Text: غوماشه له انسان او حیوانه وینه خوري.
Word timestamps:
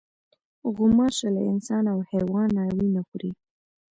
غوماشه 0.75 1.27
له 1.35 1.41
انسان 1.51 1.83
او 1.93 1.99
حیوانه 2.11 2.61
وینه 2.77 3.01
خوري. 3.07 3.31